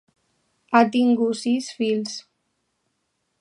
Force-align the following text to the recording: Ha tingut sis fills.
Ha 0.77 0.81
tingut 0.95 1.37
sis 1.41 1.69
fills. 1.81 2.17